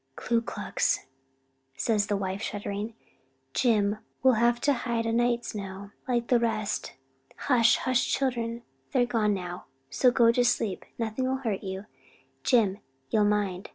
[0.15, 1.01] "Ku Klux!"
[1.77, 2.95] says the wife shuddering.
[3.53, 6.93] "Jim, we'll have to hide o' nights now, like the rest.
[7.37, 11.81] Hush, hush, children, they're gone now; so go to sleep; nothing'll hurt ye.
[12.43, 12.79] Jim,
[13.11, 13.69] ye'll mind?"